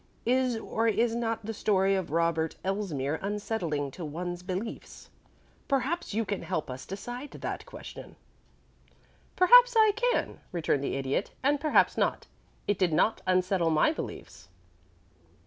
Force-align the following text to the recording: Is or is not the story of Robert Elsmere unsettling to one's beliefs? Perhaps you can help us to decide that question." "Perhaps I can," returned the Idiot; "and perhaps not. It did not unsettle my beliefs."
Is 0.25 0.57
or 0.57 0.87
is 0.87 1.13
not 1.13 1.45
the 1.45 1.53
story 1.53 1.93
of 1.93 2.09
Robert 2.09 2.55
Elsmere 2.65 3.19
unsettling 3.21 3.91
to 3.91 4.03
one's 4.03 4.41
beliefs? 4.41 5.11
Perhaps 5.67 6.11
you 6.11 6.25
can 6.25 6.41
help 6.41 6.71
us 6.71 6.87
to 6.87 6.95
decide 6.95 7.29
that 7.29 7.67
question." 7.67 8.15
"Perhaps 9.35 9.75
I 9.77 9.91
can," 9.95 10.39
returned 10.51 10.83
the 10.83 10.95
Idiot; 10.95 11.29
"and 11.43 11.59
perhaps 11.61 11.97
not. 11.97 12.25
It 12.67 12.79
did 12.79 12.93
not 12.93 13.21
unsettle 13.27 13.69
my 13.69 13.91
beliefs." 13.91 14.49